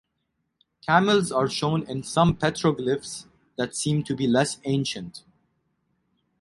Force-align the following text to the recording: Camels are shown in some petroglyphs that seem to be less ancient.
Camels 0.87 1.31
are 1.31 1.47
shown 1.47 1.83
in 1.83 2.01
some 2.01 2.35
petroglyphs 2.35 3.27
that 3.55 3.75
seem 3.75 4.03
to 4.05 4.15
be 4.15 4.25
less 4.25 4.59
ancient. 4.63 5.23